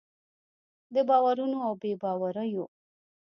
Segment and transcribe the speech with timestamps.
[0.93, 2.65] د باورونو او بې باوریو